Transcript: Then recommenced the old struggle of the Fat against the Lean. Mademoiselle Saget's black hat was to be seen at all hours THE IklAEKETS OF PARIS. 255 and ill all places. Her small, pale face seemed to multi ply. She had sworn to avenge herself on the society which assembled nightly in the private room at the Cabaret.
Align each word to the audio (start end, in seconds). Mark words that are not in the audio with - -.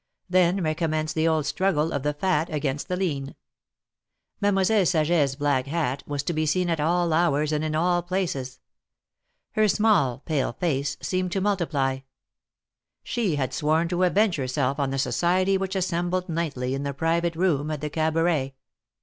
Then 0.27 0.63
recommenced 0.63 1.13
the 1.13 1.27
old 1.27 1.45
struggle 1.45 1.91
of 1.93 2.01
the 2.01 2.15
Fat 2.15 2.49
against 2.49 2.87
the 2.87 2.97
Lean. 2.97 3.35
Mademoiselle 4.41 4.87
Saget's 4.87 5.35
black 5.35 5.67
hat 5.67 6.01
was 6.07 6.23
to 6.23 6.33
be 6.33 6.47
seen 6.47 6.71
at 6.71 6.79
all 6.79 7.13
hours 7.13 7.51
THE 7.51 7.57
IklAEKETS 7.57 7.57
OF 7.57 7.59
PARIS. 7.59 7.59
255 7.59 7.63
and 7.63 7.75
ill 7.75 7.81
all 7.81 8.01
places. 8.01 8.59
Her 9.51 9.67
small, 9.67 10.19
pale 10.25 10.53
face 10.59 10.97
seemed 11.03 11.31
to 11.33 11.39
multi 11.41 11.65
ply. 11.67 12.03
She 13.03 13.35
had 13.35 13.53
sworn 13.53 13.87
to 13.89 14.01
avenge 14.01 14.37
herself 14.37 14.79
on 14.79 14.89
the 14.89 14.97
society 14.97 15.55
which 15.59 15.75
assembled 15.75 16.27
nightly 16.29 16.73
in 16.73 16.81
the 16.81 16.95
private 16.95 17.35
room 17.35 17.69
at 17.69 17.81
the 17.81 17.91
Cabaret. 17.91 18.55